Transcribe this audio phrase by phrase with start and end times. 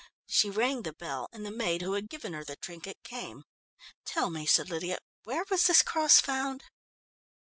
[0.25, 3.43] She rang the bell, and the maid who had given her the trinket came.
[4.03, 6.63] "Tell me," said Lydia, "where was this cross found?"